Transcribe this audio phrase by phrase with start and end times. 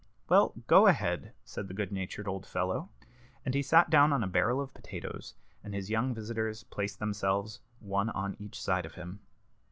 [0.29, 2.89] "Well, go ahead," said the good natured old fellow.
[3.45, 7.59] And he sat down on a barrel of potatoes, and his young visitors placed themselves
[7.79, 9.19] one on each side of him.